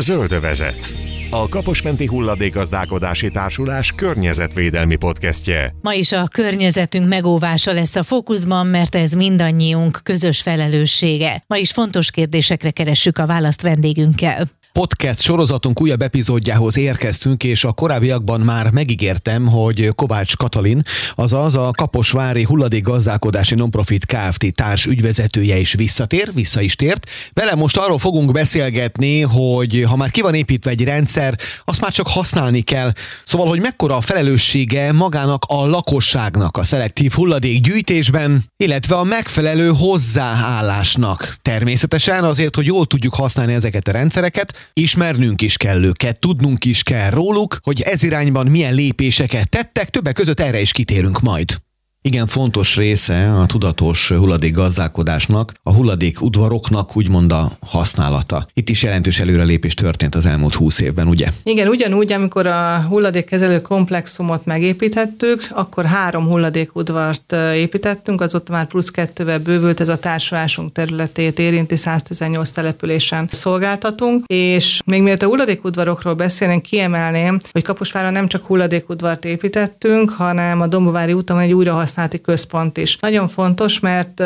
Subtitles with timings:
[0.00, 0.92] Zöldövezet.
[1.30, 5.74] A Kaposmenti Hulladékgazdálkodási Társulás környezetvédelmi podcastje.
[5.82, 11.44] Ma is a környezetünk megóvása lesz a fókuszban, mert ez mindannyiunk közös felelőssége.
[11.46, 14.48] Ma is fontos kérdésekre keressük a választ vendégünkkel.
[14.72, 20.82] Podcast sorozatunk újabb epizódjához érkeztünk, és a korábbiakban már megígértem, hogy Kovács Katalin,
[21.14, 24.54] azaz a Kaposvári Hulladékgazdálkodási Nonprofit Kft.
[24.54, 27.10] társ ügyvezetője is visszatér, vissza is tért.
[27.32, 31.92] Vele most arról fogunk beszélgetni, hogy ha már ki van építve egy rendszer, azt már
[31.92, 32.92] csak használni kell.
[33.24, 41.36] Szóval, hogy mekkora a felelőssége magának a lakosságnak a szelektív hulladékgyűjtésben, illetve a megfelelő hozzáállásnak.
[41.42, 46.82] Természetesen azért, hogy jól tudjuk használni ezeket a rendszereket, ismernünk is kell őket, tudnunk is
[46.82, 51.60] kell róluk, hogy ez irányban milyen lépéseket tettek, többek között erre is kitérünk majd.
[52.02, 58.46] Igen fontos része a tudatos hulladék gazdálkodásnak, a hulladék udvaroknak úgymond a használata.
[58.54, 61.28] Itt is jelentős előrelépés történt az elmúlt húsz évben, ugye?
[61.42, 69.38] Igen, ugyanúgy, amikor a hulladékkezelő komplexumot megépítettük, akkor három hulladékudvart építettünk, azóta már plusz kettővel
[69.38, 76.62] bővült ez a társulásunk területét érinti 118 településen szolgáltatunk, és még mielőtt a hulladékudvarokról beszélnénk,
[76.62, 82.76] kiemelném, hogy Kaposváron nem csak hulladékudvart építettünk, hanem a Dombovári úton egy újra újrahasználati központ
[82.76, 82.98] is.
[83.00, 84.20] Nagyon fontos, mert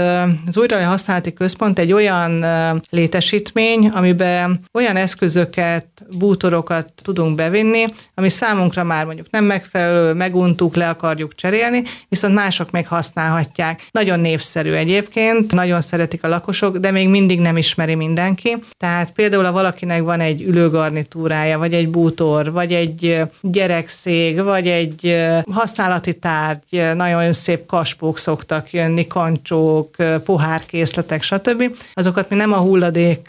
[0.46, 2.44] az újrahasználati központ egy olyan
[2.90, 5.86] létesítmény, amiben olyan eszközöket,
[6.18, 12.70] bútorokat tudunk bevinni, ami számunkra már mondjuk nem megfelelő, meguntuk, le akarjuk cserélni, viszont mások
[12.70, 13.86] még használhatják.
[13.90, 18.56] Nagyon népszerű egyébként, nagyon szeretik a lakosok, de még mindig nem ismeri mindenki.
[18.76, 25.16] Tehát például, ha valakinek van egy ülőgarnitúrája, vagy egy bútor, vagy egy gyerekszék, vagy egy
[25.50, 31.77] használati tárgy, nagyon szép kaspók szoktak jönni, kancsók, pohárkészletek, stb.
[31.92, 33.28] Azokat mi nem a hulladék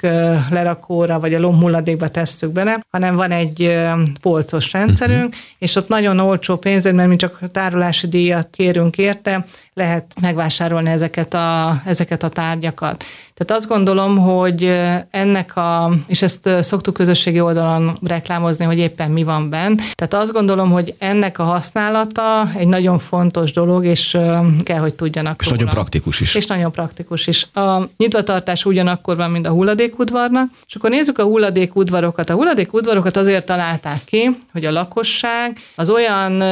[0.50, 3.78] lerakóra vagy a lombhulladékba tesszük bele, hanem van egy
[4.22, 5.42] polcos rendszerünk, uh-huh.
[5.58, 11.34] és ott nagyon olcsó pénzért, mert mi csak tárolási díjat kérünk érte, lehet megvásárolni ezeket
[11.34, 13.04] a, ezeket a tárgyakat.
[13.34, 19.24] Tehát azt gondolom, hogy ennek a, és ezt szoktuk közösségi oldalon reklámozni, hogy éppen mi
[19.24, 19.76] van benne.
[19.96, 24.15] Tehát azt gondolom, hogy ennek a használata egy nagyon fontos dolog, és
[24.64, 25.58] kell, hogy tudjanak És róla.
[25.58, 26.36] nagyon praktikus is.
[26.36, 27.48] És nagyon praktikus is.
[27.54, 32.30] A nyitvatartás ugyanakkor van, mint a hulladékudvarnak, és akkor nézzük a hulladékudvarokat.
[32.30, 36.44] A hulladékudvarokat azért találták ki, hogy a lakosság az olyan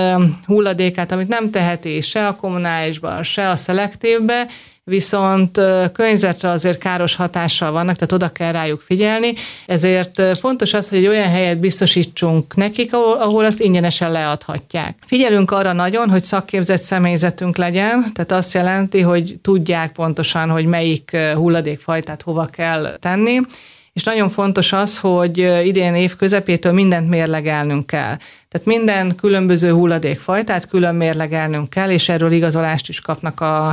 [0.46, 4.48] hulladékát, amit nem teheti se a kommunálisban, se a szelektívbe,
[4.86, 5.62] viszont
[5.94, 9.34] környezetre azért káros hatással vannak, tehát oda kell rájuk figyelni.
[9.66, 14.98] Ezért fontos az, hogy egy olyan helyet biztosítsunk nekik, ahol, ahol azt ingyenesen leadhatják.
[15.06, 21.18] Figyelünk arra nagyon, hogy szakképzett személyzetünk legyen, tehát azt jelenti, hogy tudják pontosan, hogy melyik
[21.34, 23.40] hulladékfajtát hova kell tenni,
[23.94, 28.18] és nagyon fontos az, hogy idén év közepétől mindent mérlegelnünk kell.
[28.54, 33.68] Tehát minden különböző hulladékfajtát külön mérlegelnünk kell, és erről igazolást is kapnak a,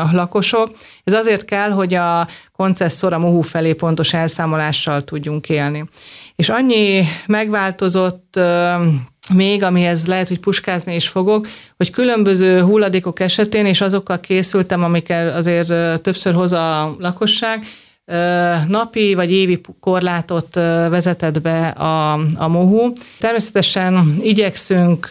[0.00, 0.70] a lakosok.
[1.04, 5.84] Ez azért kell, hogy a koncesszor a MOHU felé pontos elszámolással tudjunk élni.
[6.36, 8.40] És annyi megváltozott
[9.34, 15.28] még, amihez lehet, hogy puskázni is fogok, hogy különböző hulladékok esetén, és azokkal készültem, amikkel
[15.28, 17.64] azért többször hoz a lakosság,
[18.68, 20.54] napi vagy évi korlátot
[20.88, 22.92] vezetett be a, a MOHU.
[23.18, 25.08] Természetesen igyekszünk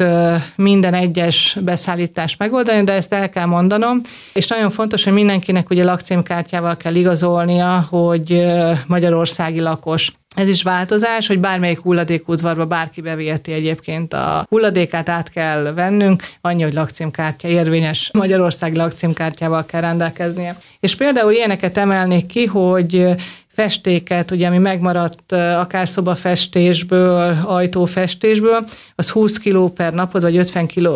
[0.55, 4.01] minden egyes beszállítást megoldani, de ezt el kell mondanom,
[4.33, 8.45] és nagyon fontos, hogy mindenkinek ugye lakcímkártyával kell igazolnia, hogy
[8.87, 10.11] magyarországi lakos.
[10.35, 16.63] Ez is változás, hogy bármelyik hulladékudvarba bárki beviheti egyébként a hulladékát, át kell vennünk, annyi,
[16.63, 20.57] hogy lakcímkártya érvényes Magyarország lakcímkártyával kell rendelkeznie.
[20.79, 23.16] És például ilyeneket emelnék ki, hogy
[23.47, 30.89] festéket, ugye, ami megmaradt akár szobafestésből, ajtófestésből, az 20 kg per napod, vagy 50 kg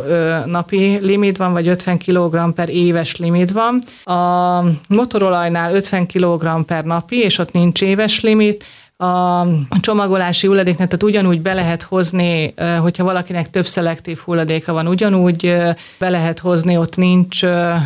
[0.46, 3.82] napi limit van, vagy 50 kg per éves limit van.
[4.04, 8.66] A motorolajnál 50 kg per napi, és ott nincs éves limit,
[9.00, 9.48] a
[9.82, 15.54] csomagolási hulladéknet, tehát ugyanúgy be lehet hozni, hogyha valakinek több szelektív hulladéka van, ugyanúgy
[16.00, 17.46] be lehet hozni, ott nincs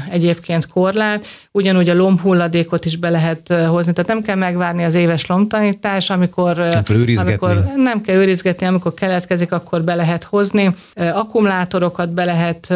[0.10, 5.26] egyébként korlát, ugyanúgy a lombhulladékot is be lehet hozni, tehát nem kell megvárni az éves
[5.26, 6.84] lombtanítás, amikor nem
[7.18, 12.74] amikor nem kell őrizgetni, amikor keletkezik, akkor be lehet hozni, akkumulátorokat be lehet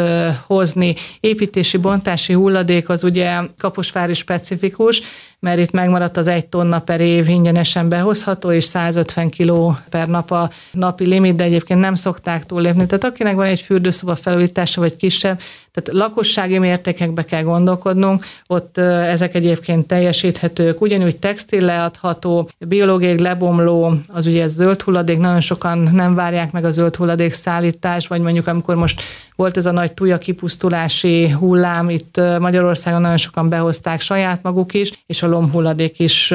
[0.48, 5.02] hozni, építési, bontási hulladék az ugye kaposvári specifikus,
[5.40, 10.08] mert itt megmaradt az egy tonna per év ingyenesen behoz behozható, és 150 kg per
[10.08, 12.86] nap a napi limit, de egyébként nem szokták túllépni.
[12.86, 15.40] Tehát akinek van egy fürdőszoba felújítása, vagy kisebb,
[15.72, 24.26] tehát lakossági mértékekbe kell gondolkodnunk, ott ezek egyébként teljesíthetők, ugyanúgy textil leadható, biológiai lebomló, az
[24.26, 28.76] ugye zöld hulladék, nagyon sokan nem várják meg a zöld hulladék szállítás, vagy mondjuk amikor
[28.76, 29.02] most
[29.36, 35.04] volt ez a nagy tuja kipusztulási hullám, itt Magyarországon nagyon sokan behozták saját maguk is,
[35.06, 36.34] és a lomhulladék is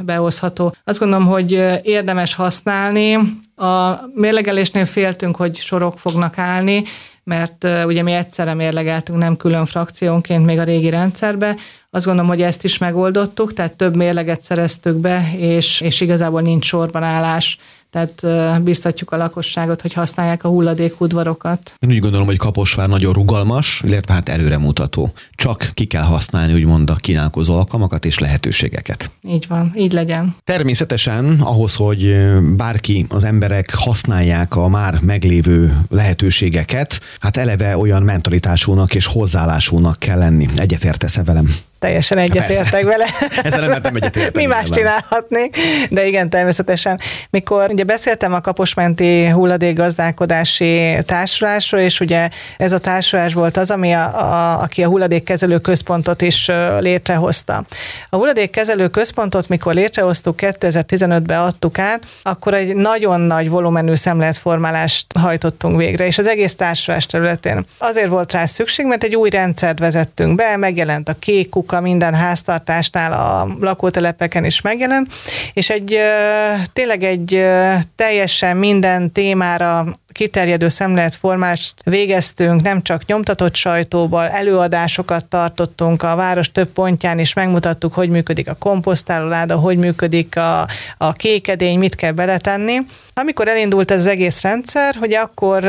[0.00, 0.74] behozható.
[0.84, 1.52] Azt gondolom, hogy
[1.82, 3.14] érdemes használni.
[3.56, 6.82] A mérlegelésnél féltünk, hogy sorok fognak állni,
[7.24, 11.56] mert ugye mi egyszerre mérlegeltünk, nem külön frakciónként még a régi rendszerbe.
[11.90, 16.64] Azt gondolom, hogy ezt is megoldottuk, tehát több mérleget szereztük be, és, és igazából nincs
[16.64, 17.58] sorban állás
[17.90, 18.24] tehát
[18.62, 21.74] biztatjuk a lakosságot, hogy használják a hulladékudvarokat.
[21.78, 25.12] Én úgy gondolom, hogy Kaposvár nagyon rugalmas, illetve hát előremutató.
[25.34, 29.10] Csak ki kell használni, úgymond a kínálkozó alkalmakat és lehetőségeket.
[29.28, 30.36] Így van, így legyen.
[30.44, 32.14] Természetesen ahhoz, hogy
[32.56, 40.18] bárki, az emberek használják a már meglévő lehetőségeket, hát eleve olyan mentalitásúnak és hozzáállásúnak kell
[40.18, 40.48] lenni.
[40.56, 41.54] Egyetértesz-e velem?
[41.80, 43.06] Teljesen egyetértek vele.
[43.42, 44.34] Ezzel nem mentem egyetértek.
[44.34, 45.56] Mi más csinálhatnék,
[45.90, 47.00] de igen, természetesen.
[47.30, 53.92] Mikor ugye beszéltem a kaposmenti hulladékgazdálkodási társulásról, és ugye ez a társulás volt az, ami
[53.92, 57.64] a, a, aki a hulladékkezelő központot is létrehozta.
[58.10, 65.76] A hulladékkezelő központot, mikor létrehoztuk, 2015-ben adtuk át, akkor egy nagyon nagy volumenű szemléletformálást hajtottunk
[65.76, 67.64] végre, és az egész társulás területén.
[67.78, 72.14] Azért volt rá szükség, mert egy új rendszert vezettünk be, megjelent a kék munka minden
[72.14, 75.08] háztartásnál a lakótelepeken is megjelen,
[75.52, 75.98] és egy
[76.72, 77.46] tényleg egy
[77.96, 79.86] teljesen minden témára
[80.20, 87.94] kiterjedő szemléletformást végeztünk, nem csak nyomtatott sajtóval, előadásokat tartottunk a város több pontján, és megmutattuk,
[87.94, 90.66] hogy működik a komposztálóláda, hogy működik a,
[90.98, 92.78] a kékedény, mit kell beletenni.
[93.14, 95.60] Amikor elindult ez az egész rendszer, hogy akkor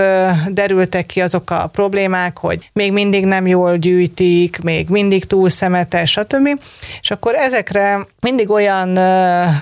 [0.47, 6.11] derültek ki azok a problémák, hogy még mindig nem jól gyűjtik, még mindig túl szemetes,
[6.11, 6.49] stb.
[7.01, 8.99] És akkor ezekre mindig olyan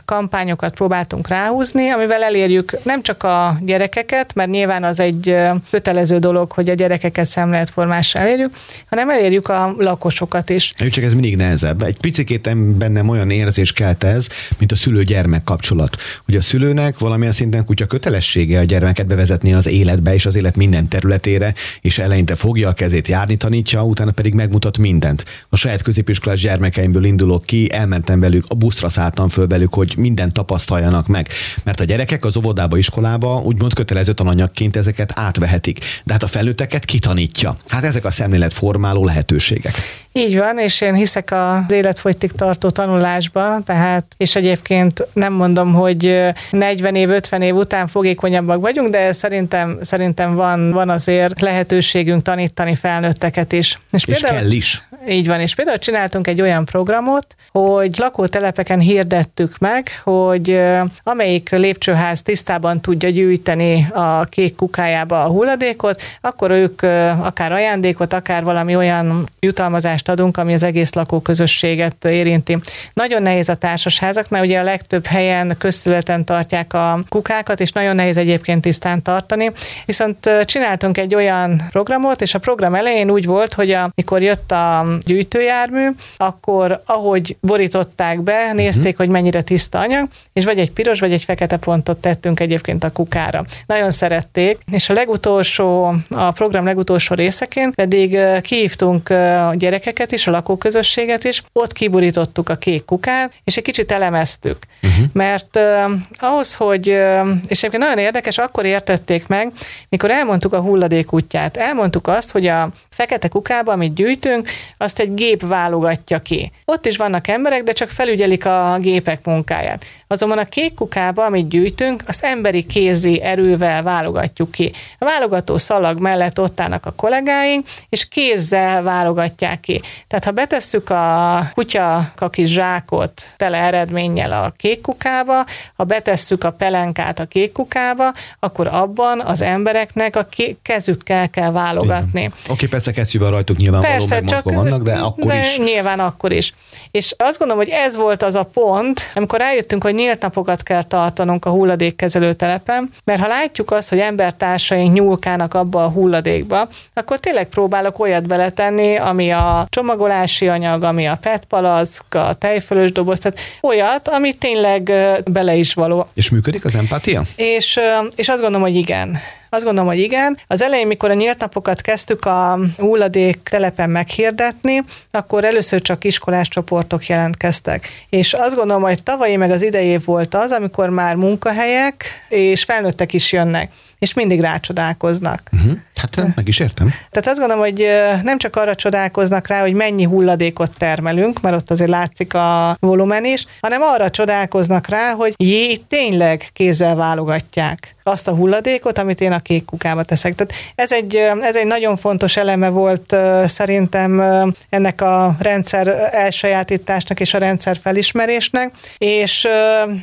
[0.05, 5.35] kampányokat próbáltunk ráhúzni, amivel elérjük nem csak a gyerekeket, mert nyilván az egy
[5.69, 8.51] kötelező dolog, hogy a gyerekeket szemléletformással elérjük,
[8.89, 10.73] hanem elérjük a lakosokat is.
[10.89, 11.81] Csak ez mindig nehezebb.
[11.81, 14.27] Egy picit bennem olyan érzés kelt ez,
[14.57, 15.97] mint a szülő-gyermek kapcsolat.
[16.25, 20.55] Hogy a szülőnek valamilyen szinten kutya kötelessége a gyermeket bevezetni az életbe és az élet
[20.55, 25.25] minden területére, és eleinte fogja a kezét járni, tanítja, utána pedig megmutat mindent.
[25.49, 30.33] A saját középiskolás gyermekeimből indulok ki, elmentem velük, a buszra szálltam föl velük, hogy mindent
[30.33, 31.27] tapasztaljanak meg.
[31.63, 35.79] Mert a gyerekek az óvodába, iskolába úgymond kötelező tananyagként ezeket átvehetik.
[36.03, 37.57] De hát a felnőtteket kitanítja.
[37.67, 39.75] Hát ezek a szemléletformáló lehetőségek.
[40.13, 46.19] Így van, és én hiszek az életfogytig tartó tanulásba, tehát, és egyébként nem mondom, hogy
[46.51, 52.75] 40 év, 50 év után fogékonyabbak vagyunk, de szerintem, szerintem van, van azért lehetőségünk tanítani
[52.75, 53.79] felnőtteket is.
[53.91, 54.83] És, és például, kell is.
[55.09, 60.59] Így van, és például csináltunk egy olyan programot, hogy lakótelepeken hirdettük meg, hogy
[61.03, 66.81] amelyik lépcsőház tisztában tudja gyűjteni a kék kukájába a hulladékot, akkor ők
[67.21, 72.57] akár ajándékot, akár valami olyan jutalmazást adunk, ami az egész lakóközösséget érinti.
[72.93, 78.17] Nagyon nehéz a társasházaknál, ugye a legtöbb helyen közterületen tartják a kukákat, és nagyon nehéz
[78.17, 79.51] egyébként tisztán tartani.
[79.85, 84.85] Viszont csináltunk egy olyan programot, és a program elején úgy volt, hogy amikor jött a
[85.05, 88.97] gyűjtőjármű, akkor ahogy borították be, nézték, uh-huh.
[88.97, 92.91] hogy mennyire tiszta anyag, és vagy egy piros, vagy egy fekete pontot tettünk egyébként a
[92.91, 93.45] kukára.
[93.65, 94.38] Nagyon szerették,
[94.71, 101.43] és a legutolsó, a program legutolsó részeként pedig kihívtunk a gyerekeket is, a lakóközösséget is,
[101.53, 104.57] ott kiburítottuk a kék kukát, és egy kicsit elemeztük.
[104.83, 105.05] Uh-huh.
[105.13, 109.51] Mert uh, ahhoz, hogy, uh, és egyébként nagyon érdekes, akkor értették meg,
[109.89, 111.57] mikor elmondtuk a hulladék útját.
[111.57, 116.51] Elmondtuk azt, hogy a fekete kukába, amit gyűjtünk, azt egy gép válogatja ki.
[116.65, 119.85] Ott is vannak emberek, de csak felügyelik a gépek munkáját.
[120.11, 124.71] Azonban a kék kukába, amit gyűjtünk, azt emberi kézi erővel válogatjuk ki.
[124.97, 129.81] A válogató szalag mellett ott állnak a kollégáink, és kézzel válogatják ki.
[130.07, 136.51] Tehát ha betesszük a kutya kis zsákot tele eredménnyel a kék kukába, ha betesszük a
[136.51, 140.27] pelenkát a kék kukába, akkor abban az embereknek a
[140.61, 142.25] kezükkel kell válogatni.
[142.25, 145.57] Oké, okay, persze kesztyűvel rajtuk nyilvánvalóan persze, csak, vannak, de akkor de is.
[145.57, 146.53] Nyilván akkor is.
[146.91, 150.83] És azt gondolom, hogy ez volt az a pont, amikor rájöttünk, hogy nyílt napokat kell
[150.83, 157.19] tartanunk a hulladékkezelő telepen, mert ha látjuk azt, hogy embertársaink nyúlkának abba a hulladékba, akkor
[157.19, 163.19] tényleg próbálok olyat beletenni, ami a csomagolási anyag, ami a PET palack, a tejfölös doboz,
[163.19, 164.91] tehát olyat, ami tényleg
[165.25, 166.07] bele is való.
[166.13, 167.23] És működik az empátia?
[167.35, 167.79] És,
[168.15, 169.17] és azt gondolom, hogy igen.
[169.49, 170.37] Azt gondolom, hogy igen.
[170.47, 176.47] Az elején, mikor a nyílt napokat kezdtük a hulladék telepen meghirdetni, akkor először csak iskolás
[176.47, 177.87] csoportok jelentkeztek.
[178.09, 182.63] És azt gondolom, hogy tavalyi meg az idei év volt az, amikor már munkahelyek és
[182.63, 185.41] felnőttek is jönnek és mindig rácsodálkoznak.
[185.51, 185.77] Uh-huh.
[185.99, 186.87] Hát meg is értem.
[186.87, 187.87] Tehát azt gondolom, hogy
[188.23, 193.25] nem csak arra csodálkoznak rá, hogy mennyi hulladékot termelünk, mert ott azért látszik a volumen
[193.25, 199.31] is, hanem arra csodálkoznak rá, hogy jé, tényleg kézzel válogatják azt a hulladékot, amit én
[199.31, 200.35] a kék kukába teszek.
[200.35, 203.15] Tehát ez egy, ez egy nagyon fontos eleme volt
[203.45, 204.21] szerintem
[204.69, 209.47] ennek a rendszer elsajátításnak és a rendszer felismerésnek, és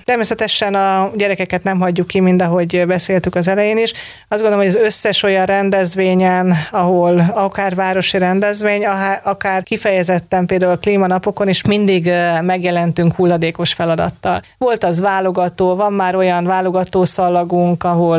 [0.05, 3.93] természetesen a gyerekeket nem hagyjuk ki, mind ahogy beszéltük az elején is.
[4.29, 5.45] Azt gondolom, hogy az összes olyan
[5.87, 8.87] rendezvényen, ahol akár városi rendezvény,
[9.23, 12.11] akár kifejezetten például a klímanapokon is mindig
[12.43, 14.41] megjelentünk hulladékos feladattal.
[14.59, 18.19] Volt az válogató, van már olyan válogató szalagunk, ahol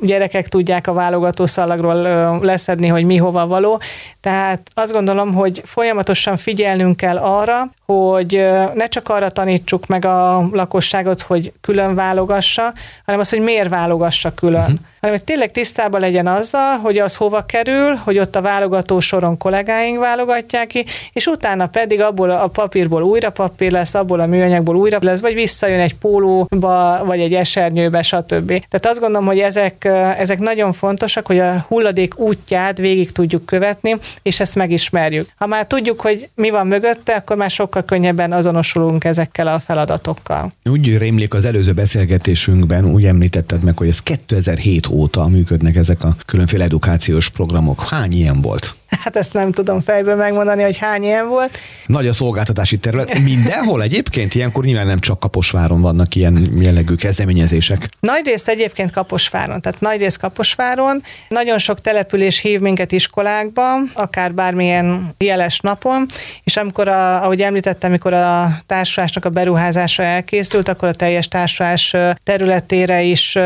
[0.00, 1.94] gyerekek tudják a válogató szalagról
[2.42, 3.80] leszedni, hogy mi hova való.
[4.20, 8.32] Tehát azt gondolom, hogy folyamatosan figyelnünk kell arra, hogy
[8.74, 12.72] ne csak arra tanítsuk meg a lakosságot, hogy külön válogassa,
[13.04, 14.60] hanem az, hogy miért válogassa külön.
[14.60, 19.00] Uh-huh hanem hogy tényleg tisztában legyen azzal, hogy az hova kerül, hogy ott a válogató
[19.00, 24.26] soron kollégáink válogatják ki, és utána pedig abból a papírból újra papír lesz, abból a
[24.26, 28.46] műanyagból újra lesz, vagy visszajön egy pólóba, vagy egy esernyőbe, stb.
[28.46, 29.84] Tehát azt gondolom, hogy ezek,
[30.18, 35.28] ezek nagyon fontosak, hogy a hulladék útját végig tudjuk követni, és ezt megismerjük.
[35.36, 40.52] Ha már tudjuk, hogy mi van mögötte, akkor már sokkal könnyebben azonosulunk ezekkel a feladatokkal.
[40.70, 46.16] Úgy rémlik az előző beszélgetésünkben, úgy említetted meg, hogy ez 2007 óta működnek ezek a
[46.26, 47.80] különféle edukációs programok.
[47.80, 48.81] Hány ilyen volt?
[49.02, 51.58] Hát ezt nem tudom fejből megmondani, hogy hány ilyen volt.
[51.86, 53.18] Nagy a szolgáltatási terület.
[53.18, 57.88] Mindenhol egyébként ilyenkor nyilván nem csak Kaposváron vannak ilyen jellegű kezdeményezések.
[58.00, 61.02] Nagy részt egyébként Kaposváron, tehát nagy részt Kaposváron.
[61.28, 66.06] Nagyon sok település hív minket iskolákba, akár bármilyen jeles napon,
[66.44, 71.96] és amikor, a, ahogy említettem, amikor a társulásnak a beruházása elkészült, akkor a teljes társulás
[72.24, 73.38] területére is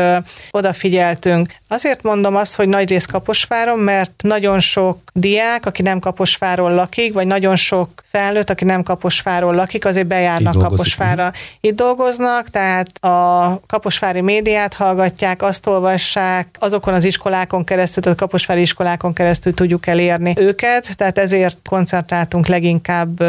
[0.51, 1.53] odafigyeltünk.
[1.67, 7.13] Azért mondom azt, hogy nagy rész Kaposváron, mert nagyon sok diák, aki nem Kaposváron lakik,
[7.13, 11.31] vagy nagyon sok felnőtt, aki nem Kaposváron lakik, azért bejárnak Itt Kaposvára.
[11.61, 18.25] Itt dolgoznak, tehát a kaposvári médiát hallgatják, azt olvassák, azokon az iskolákon keresztül, tehát a
[18.25, 23.19] kaposvári iskolákon keresztül tudjuk elérni őket, tehát ezért koncentráltunk leginkább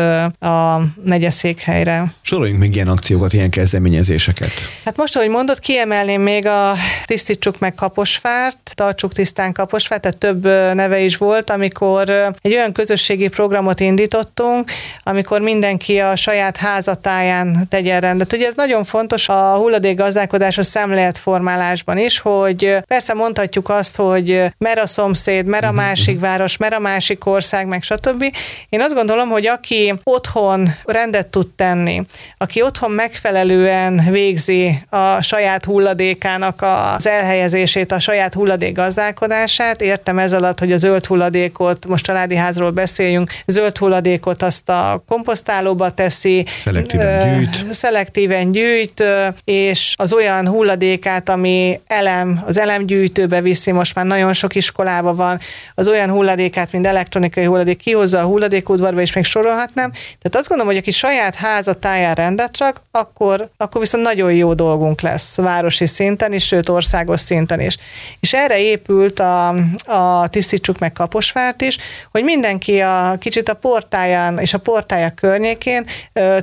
[0.41, 2.13] a negyeszékhelyre.
[2.21, 4.53] Soroljunk még ilyen akciókat, ilyen kezdeményezéseket.
[4.85, 6.73] Hát most, ahogy mondod, kiemelném még a
[7.05, 10.45] Tisztítsuk meg Kaposvárt, Tartsuk tisztán Kaposvárt, tehát több
[10.75, 12.08] neve is volt, amikor
[12.41, 14.71] egy olyan közösségi programot indítottunk,
[15.03, 18.33] amikor mindenki a saját házatáján tegyen rendet.
[18.33, 24.79] Ugye ez nagyon fontos a hulladékgazdálkodás a szemléletformálásban is, hogy persze mondhatjuk azt, hogy mer
[24.79, 26.25] a szomszéd, mer a mhm, másik mhm.
[26.25, 28.25] város, mer a másik ország, meg stb.
[28.69, 32.03] Én azt gondolom, hogy aki otthon rendet tud tenni,
[32.39, 36.65] aki otthon megfelelően végzi a saját hulladékának
[36.97, 42.35] az elhelyezését, a saját hulladék gazdálkodását, értem ez alatt, hogy a zöld hulladékot, most családi
[42.35, 49.05] házról beszéljünk, zöld hulladékot azt a komposztálóba teszi, szelektíven gyűjt, szelektíven gyűjt,
[49.45, 55.39] és az olyan hulladékát, ami elem, az elemgyűjtőbe viszi, most már nagyon sok iskolában van,
[55.75, 59.91] az olyan hulladékát, mint elektronikai hulladék, kihozza a hulladékudvarba, és még sorolhatnám.
[59.91, 64.55] Tehát azt gondolom, hogy aki saját háza táján rendet rak, akkor, akkor viszont nagyon jó
[64.55, 67.77] dolgunk lesz városi szinten is, sőt országos szinten is.
[68.21, 69.49] És erre épült a,
[69.87, 71.78] a Tisztítsuk meg Kaposvárt is,
[72.11, 75.85] hogy mindenki a kicsit a portáján és a portája környékén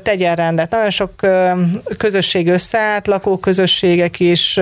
[0.04, 0.72] tegyen rendet.
[0.72, 1.12] Nagyon sok
[1.98, 4.60] közösség összeállt, lakóközösségek is,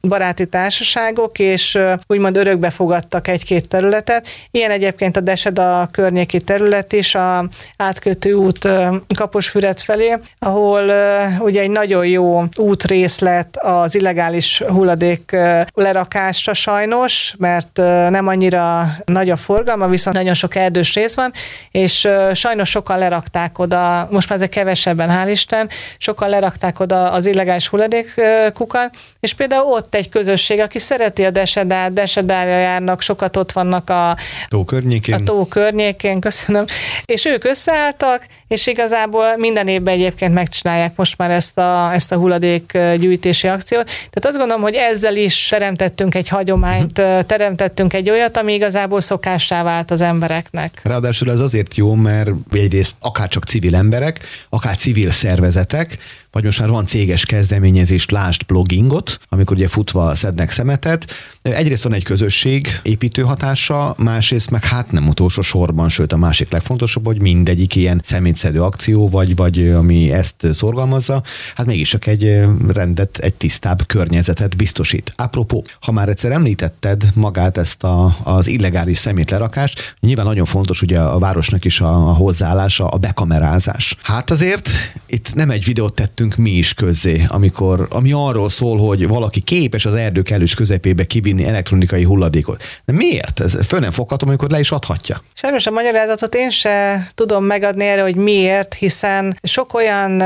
[0.00, 4.26] baráti társaságok, és úgymond örökbe fogadtak egy-két területet.
[4.50, 8.68] Ilyen egyébként a Deseda környéki terület is, a átkötő út
[9.14, 10.92] Kaposfüred felé, ahol
[11.38, 15.36] ugye egy nagyon jó útrészlet az illegális hulladék
[15.74, 17.76] lerakásra sajnos, mert
[18.10, 21.32] nem annyira nagy a forgalma, viszont nagyon sok erdős rész van,
[21.70, 25.68] és sajnos sokan lerakták oda, most már ezek kevesebben, hál' Isten,
[25.98, 31.92] sokan lerakták oda az illegális hulladékukat, és például ott egy közösség, aki szereti a desedát,
[31.92, 34.16] desedára járnak, sokat ott vannak a
[34.48, 36.64] tó környékén, a tó környékén köszönöm,
[37.04, 42.16] és ők összeálltak, és igazából minden évben egyébként megcsinálják most már ezt a, ezt a
[42.16, 43.84] hulladék gyűjtési akciót.
[43.84, 49.62] Tehát azt gondolom, hogy ezzel is teremtettünk egy hagyományt, teremtettünk egy olyat, ami igazából szokássá
[49.62, 50.80] vált az embereknek.
[50.84, 55.98] Ráadásul ez azért jó, mert egyrészt akár csak civil emberek, akár civil szervezetek,
[56.34, 61.12] vagy most már van céges kezdeményezés, lást bloggingot, amikor ugye futva szednek szemetet.
[61.42, 66.52] Egyrészt van egy közösség építő hatása, másrészt meg hát nem utolsó sorban, sőt a másik
[66.52, 71.22] legfontosabb, hogy mindegyik ilyen szemétszedő akció, vagy, vagy ami ezt szorgalmazza,
[71.54, 75.12] hát mégis csak egy rendet, egy tisztább környezetet biztosít.
[75.16, 81.00] Apropó, ha már egyszer említetted magát ezt a, az illegális szemétlerakást, nyilván nagyon fontos ugye
[81.00, 83.96] a városnak is a, a hozzáállása, a bekamerázás.
[84.02, 84.68] Hát azért
[85.06, 89.40] itt nem egy videót tettünk tettünk mi is közzé, amikor, ami arról szól, hogy valaki
[89.40, 92.62] képes az erdők elős közepébe kivinni elektronikai hulladékot.
[92.84, 93.40] De miért?
[93.40, 95.22] Ez föl nem foghatom, amikor le is adhatja.
[95.34, 100.22] Sajnos a magyarázatot én se tudom megadni erre, hogy miért, hiszen sok olyan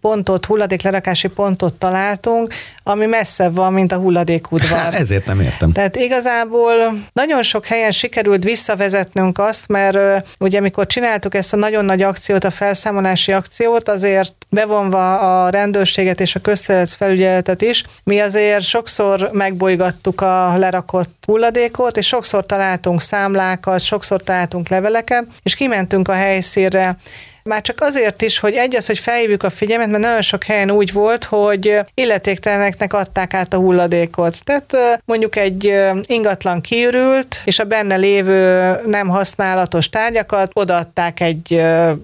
[0.00, 4.78] pontot, hulladéklerakási pontot találtunk, ami messze van, mint a hulladékudvar.
[4.78, 5.72] Hát ezért nem értem.
[5.72, 6.72] Tehát igazából
[7.12, 12.44] nagyon sok helyen sikerült visszavezetnünk azt, mert ugye amikor csináltuk ezt a nagyon nagy akciót,
[12.44, 20.20] a felszámolási akciót, azért bevonva a rendőrséget és a közterületfelügyeletet is, mi azért sokszor megbolygattuk
[20.20, 26.96] a lerakott hulladékot, és sokszor találtunk számlákat, sokszor találtunk leveleket, és kimentünk a helyszínre,
[27.44, 30.70] már csak azért is, hogy egy az, hogy felhívjuk a figyelmet, mert nagyon sok helyen
[30.70, 34.44] úgy volt, hogy illetékteleneknek adták át a hulladékot.
[34.44, 41.52] Tehát mondjuk egy ingatlan kiürült, és a benne lévő nem használatos tárgyakat odaadták egy,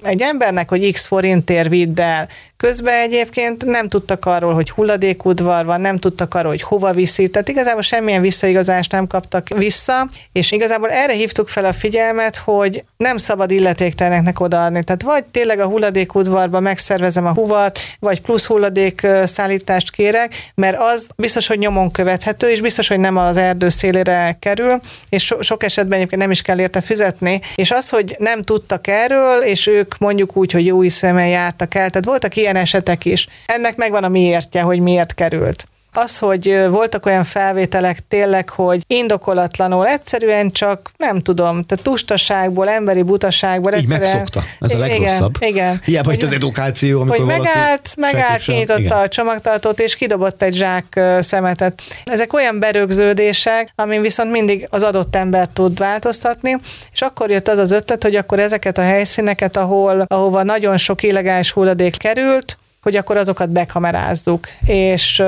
[0.02, 2.28] egy embernek, hogy x forintért vidd el.
[2.64, 7.48] Közben egyébként nem tudtak arról, hogy hulladékudvar van, nem tudtak arról, hogy hova viszi, tehát
[7.48, 13.16] igazából semmilyen visszaigazást nem kaptak vissza, és igazából erre hívtuk fel a figyelmet, hogy nem
[13.16, 14.84] szabad illetékteleneknek odaadni.
[14.84, 21.06] Tehát vagy tényleg a hulladékudvarba megszervezem a huvart, vagy plusz hulladék szállítást kérek, mert az
[21.16, 25.62] biztos, hogy nyomon követhető, és biztos, hogy nem az erdő szélére kerül, és so- sok
[25.62, 27.40] esetben egyébként nem is kell érte fizetni.
[27.54, 31.90] És az, hogy nem tudtak erről, és ők mondjuk úgy, hogy jó hiszemben jártak el,
[31.90, 33.28] tehát voltak ilyen esetek is.
[33.46, 35.68] Ennek megvan a miértje, hogy miért került.
[36.02, 43.02] Az, hogy voltak olyan felvételek tényleg, hogy indokolatlanul, egyszerűen csak nem tudom, tehát tustaságból, emberi
[43.02, 43.72] butaságból.
[43.72, 44.42] Így egyszerűen, megszokta.
[44.60, 45.36] Ez a legrosszabb.
[45.38, 45.50] Igen.
[45.50, 45.80] igen.
[45.84, 51.00] Hiába itt az edukáció, amikor hogy megállt, megállt, kinyitotta a csomagtartót, és kidobott egy zsák
[51.18, 51.82] szemetet.
[52.04, 56.56] Ezek olyan berögződések, amin viszont mindig az adott ember tud változtatni,
[56.92, 61.02] és akkor jött az az ötlet, hogy akkor ezeket a helyszíneket, ahol, ahova nagyon sok
[61.02, 64.46] illegális hulladék került, hogy akkor azokat bekamerázzuk.
[64.66, 65.22] És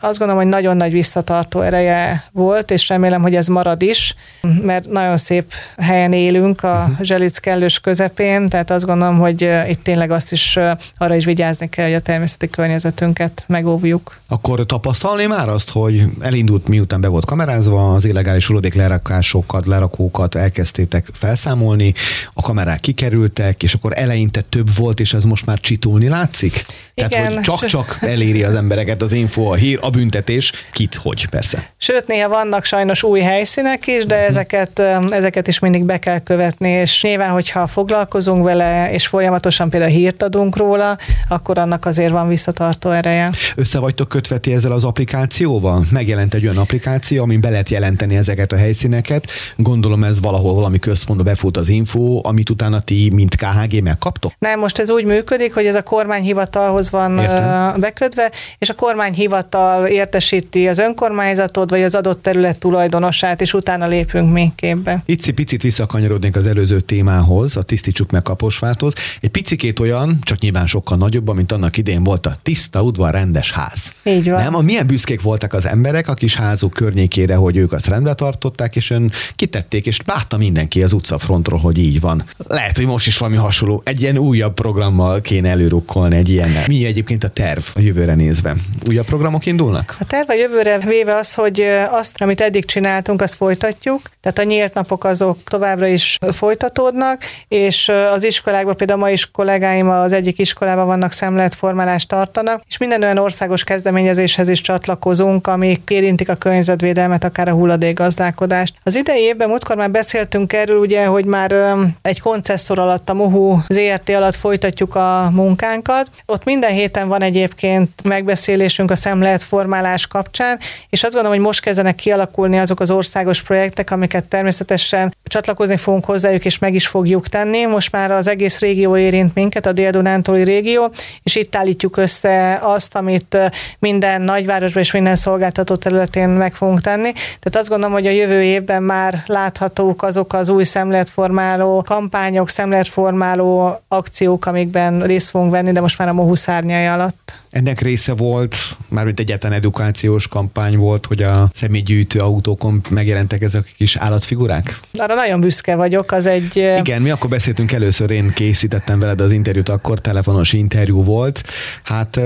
[0.00, 4.14] azt gondolom, hogy nagyon nagy visszatartó ereje volt, és remélem, hogy ez marad is,
[4.62, 7.02] mert nagyon szép helyen élünk a mhm.
[7.02, 10.58] Zselic kellős közepén, tehát azt gondolom, hogy itt tényleg azt is
[10.96, 14.18] arra is vigyázni kell, hogy a természeti környezetünket megóvjuk.
[14.28, 20.34] Akkor tapasztalni már azt, hogy elindult miután be volt kamerázva, az illegális hulladék lerakásokat, lerakókat
[20.34, 21.94] elkezdtétek felszámolni,
[22.32, 26.64] a kamerák kikerültek, és akkor eleinte több volt, és ez most már csitulni látszik?
[27.08, 31.68] Tehát, csak-csak eléri az embereket az info, a hír, a büntetés, kit, hogy persze.
[31.76, 34.28] Sőt, néha vannak sajnos új helyszínek is, de uh-huh.
[34.28, 34.78] ezeket,
[35.10, 40.22] ezeket is mindig be kell követni, és nyilván, hogyha foglalkozunk vele, és folyamatosan például hírt
[40.22, 43.30] adunk róla, akkor annak azért van visszatartó ereje.
[43.56, 45.84] Össze vagytok kötveti ezzel az applikációval?
[45.90, 49.26] Megjelent egy olyan applikáció, amin be lehet jelenteni ezeket a helyszíneket.
[49.56, 54.32] Gondolom ez valahol valami központba befut az info, amit utána ti, mint KHG megkaptok?
[54.38, 57.80] Nem, most ez úgy működik, hogy ez a kormányhivatalhoz van Értem.
[57.80, 64.32] bekötve, és a kormányhivatal értesíti az önkormányzatot, vagy az adott terület tulajdonosát, és utána lépünk
[64.32, 65.02] mi képbe.
[65.06, 68.92] Itt picit visszakanyarodnék az előző témához, a tisztítsuk meg Kaposvárthoz.
[69.20, 73.52] Egy picikét olyan, csak nyilván sokkal nagyobb, mint annak idén volt a tiszta udvar rendes
[73.52, 73.92] ház.
[74.04, 74.42] Így van.
[74.42, 78.14] Nem, a milyen büszkék voltak az emberek a kis házuk környékére, hogy ők azt rendbe
[78.14, 82.24] tartották, és ön kitették, és látta mindenki az utcafrontról, hogy így van.
[82.46, 86.64] Lehet, hogy most is valami hasonló, egy ilyen újabb programmal kéne előrukkolni egy ilyennel.
[86.66, 88.54] Mi Egyébként a terv a jövőre nézve?
[88.88, 89.96] Újabb programok indulnak?
[90.00, 94.00] A terv a jövőre véve az, hogy azt, amit eddig csináltunk, azt folytatjuk.
[94.20, 99.90] Tehát a nyílt napok azok továbbra is folytatódnak, és az iskolákban, például ma is kollégáim
[99.90, 106.28] az egyik iskolában vannak szemléletformálást tartanak, és minden olyan országos kezdeményezéshez is csatlakozunk, amik érintik
[106.28, 108.74] a környezetvédelmet, akár a hulladékgazdálkodást.
[108.82, 113.58] Az idei évben múltkor már beszéltünk erről, ugye, hogy már egy koncesszor alatt, a MOHU
[113.68, 116.10] ZRT alatt folytatjuk a munkánkat.
[116.26, 121.94] Ott minden héten van egyébként megbeszélésünk a szemléletformálás kapcsán, és azt gondolom, hogy most kezdenek
[121.94, 127.64] kialakulni azok az országos projektek, amiket természetesen csatlakozni fogunk hozzájuk, és meg is fogjuk tenni.
[127.64, 130.90] Most már az egész régió érint minket, a Dél-Dunántúli régió,
[131.22, 133.38] és itt állítjuk össze azt, amit
[133.78, 137.12] minden nagyvárosban és minden szolgáltató területén meg fogunk tenni.
[137.12, 143.80] Tehát azt gondolom, hogy a jövő évben már láthatók azok az új szemléletformáló kampányok, szemléletformáló
[143.88, 147.39] akciók, amikben részt fogunk venni, de most már a Mohu szárnyai alatt.
[147.50, 148.56] Ennek része volt,
[148.88, 154.80] mármint egyetlen edukációs kampány volt, hogy a személygyűjtő autókon megjelentek ezek a kis állatfigurák?
[154.92, 156.56] Arra nagyon büszke vagyok, az egy...
[156.56, 161.42] Igen, mi akkor beszéltünk először, én készítettem veled az interjút, akkor telefonos interjú volt.
[161.82, 162.20] Hát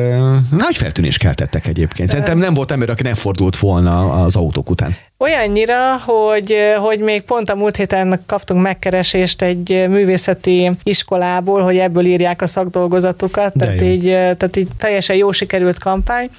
[0.51, 2.09] nagy feltűnés keltettek egyébként.
[2.09, 4.97] Szerintem nem volt ember, aki ne fordult volna az autók után.
[5.19, 12.05] Olyannyira, hogy, hogy még pont a múlt héten kaptunk megkeresést egy művészeti iskolából, hogy ebből
[12.05, 16.31] írják a szakdolgozatukat, tehát így, tehát így teljesen jó sikerült kampány.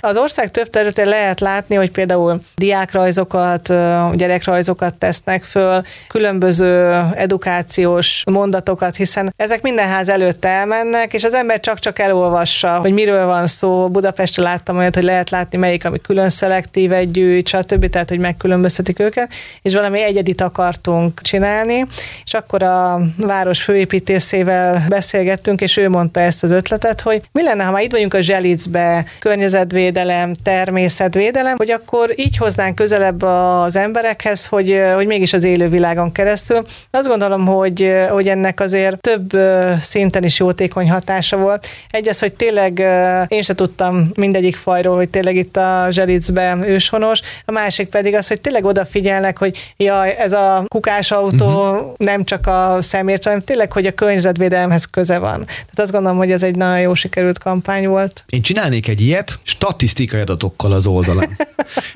[0.00, 3.72] Az ország több területén lehet látni, hogy például diákrajzokat,
[4.14, 11.60] gyerekrajzokat tesznek föl, különböző edukációs mondatokat, hiszen ezek minden ház előtt elmennek, és az ember
[11.60, 13.88] csak-csak elolvassa, hogy miről van szó.
[13.88, 17.88] Budapestre láttam olyat, hogy lehet látni melyik, ami külön szelektív egy gyűjt, stb.
[17.88, 19.32] Tehát, hogy megkülönböztetik őket,
[19.62, 21.86] és valami egyedit akartunk csinálni,
[22.24, 27.64] és akkor a város főépítészével beszélgettünk, és ő mondta ezt az ötletet, hogy mi lenne,
[27.64, 34.46] ha már itt vagyunk a Zselicbe, környezetvédelem, természetvédelem, hogy akkor így hoznánk közelebb az emberekhez,
[34.46, 36.64] hogy, hogy mégis az élővilágon keresztül.
[36.90, 39.32] Azt gondolom, hogy, hogy ennek azért több
[39.80, 41.66] szinten is jótékony hatása volt.
[41.90, 42.78] Egy az, hogy tényleg
[43.28, 48.28] én se tudtam mindegyik fajról, hogy tényleg itt a Zselicbe őshonos, a másik pedig az,
[48.28, 51.94] hogy tényleg odafigyelnek, hogy ja, ez a kukásautó uh-huh.
[51.96, 55.44] nem csak a szemért, hanem tényleg, hogy a környezetvédelemhez köze van.
[55.44, 58.24] Tehát azt gondolom, hogy ez egy nagyon jó sikerült kampány volt.
[58.28, 61.36] Én csinálnék egy ilyet statisztikai adatokkal az oldalán.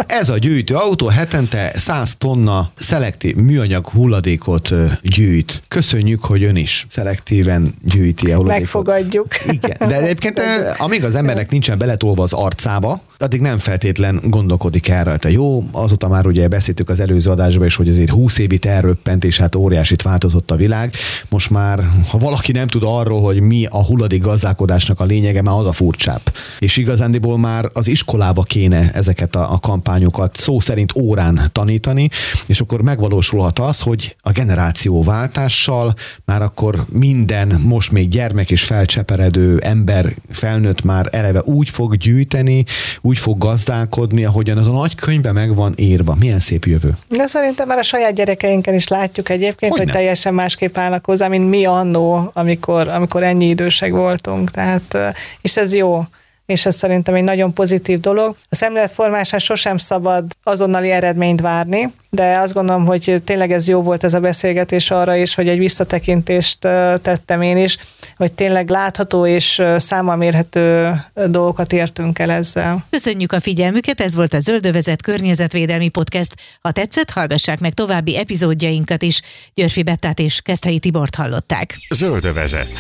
[0.07, 4.71] ez a gyűjtő autó hetente 100 tonna szelektív műanyag hulladékot
[5.03, 5.63] gyűjt.
[5.69, 8.61] Köszönjük, hogy ön is szelektíven gyűjti a hulladékot.
[8.61, 9.27] Megfogadjuk.
[9.47, 10.41] Igen, de egyébként
[10.77, 15.29] amíg az embernek nincsen beletolva az arcába, addig nem feltétlen gondolkodik el rajta.
[15.29, 19.39] Jó, azóta már ugye beszéltük az előző adásban is, hogy azért 20 évit elröppent, és
[19.39, 20.95] hát óriásit változott a világ.
[21.29, 25.59] Most már, ha valaki nem tud arról, hogy mi a hulladék gazdálkodásnak a lényege, már
[25.59, 26.21] az a furcsább.
[26.59, 32.09] És igazándiból már az iskolába kéne ezeket a, a kampányokat szó szerint órán tanítani,
[32.47, 39.59] és akkor megvalósulhat az, hogy a generációváltással már akkor minden, most még gyermek és felcseperedő
[39.59, 42.65] ember, felnőtt már eleve úgy fog gyűjteni,
[43.09, 46.15] úgy fog gazdálkodni, ahogyan az a nagy könyvben meg van írva.
[46.15, 46.97] Milyen szép jövő.
[47.09, 51.29] De szerintem már a saját gyerekeinken is látjuk egyébként, hogy, hogy teljesen másképp állnak hozzá,
[51.29, 54.51] mint mi annó, amikor, amikor ennyi idősek voltunk.
[54.51, 54.97] Tehát,
[55.41, 56.05] és ez jó
[56.49, 58.37] és ez szerintem egy nagyon pozitív dolog.
[58.49, 64.05] A szemléletformásán sosem szabad azonnali eredményt várni, de azt gondolom, hogy tényleg ez jó volt
[64.05, 66.59] ez a beszélgetés arra is, hogy egy visszatekintést
[67.03, 67.79] tettem én is,
[68.17, 70.95] hogy tényleg látható és számmal mérhető
[71.27, 72.85] dolgokat értünk el ezzel.
[72.91, 76.35] Köszönjük a figyelmüket, ez volt a Zöldövezet környezetvédelmi podcast.
[76.61, 79.23] Ha tetszett, hallgassák meg további epizódjainkat is.
[79.55, 81.77] Györfi Bettát és Keszthelyi Tibort hallották.
[81.91, 82.71] Zöldövezet.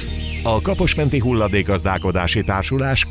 [0.42, 3.04] A Kaposmenti Hulladékazdálkodási Társulás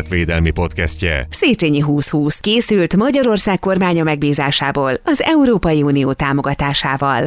[0.00, 1.26] környezetvédelmi podcastje.
[1.30, 7.24] Széchenyi 2020 készült Magyarország kormánya megbízásából az Európai Unió támogatásával.